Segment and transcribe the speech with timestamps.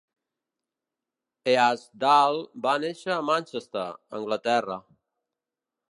[1.53, 3.85] Easdale va néixer a Manchester
[4.23, 4.81] (Anglaterra).